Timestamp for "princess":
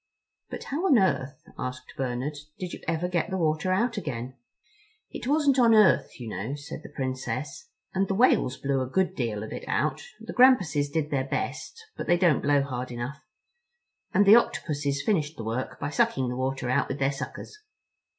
6.89-7.69